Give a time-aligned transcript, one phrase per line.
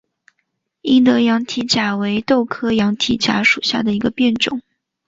[0.81, 4.63] 英德羊蹄甲为豆科羊蹄甲属下的一个变种。